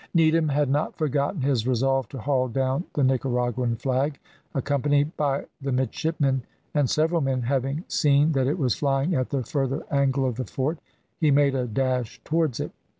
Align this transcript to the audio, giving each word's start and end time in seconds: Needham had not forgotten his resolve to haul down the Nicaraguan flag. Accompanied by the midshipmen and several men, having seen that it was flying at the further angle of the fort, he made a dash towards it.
Needham 0.15 0.49
had 0.49 0.67
not 0.67 0.97
forgotten 0.97 1.41
his 1.41 1.67
resolve 1.67 2.09
to 2.09 2.17
haul 2.17 2.47
down 2.47 2.85
the 2.95 3.03
Nicaraguan 3.03 3.75
flag. 3.75 4.17
Accompanied 4.55 5.15
by 5.15 5.45
the 5.61 5.71
midshipmen 5.71 6.41
and 6.73 6.89
several 6.89 7.21
men, 7.21 7.43
having 7.43 7.83
seen 7.87 8.31
that 8.31 8.47
it 8.47 8.57
was 8.57 8.73
flying 8.73 9.13
at 9.13 9.29
the 9.29 9.43
further 9.43 9.83
angle 9.91 10.25
of 10.25 10.37
the 10.37 10.45
fort, 10.45 10.79
he 11.19 11.29
made 11.29 11.53
a 11.53 11.67
dash 11.67 12.19
towards 12.23 12.59
it. 12.59 12.71